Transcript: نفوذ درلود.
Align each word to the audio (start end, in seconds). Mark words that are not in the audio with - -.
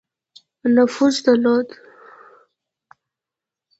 نفوذ 0.75 1.15
درلود. 1.25 1.67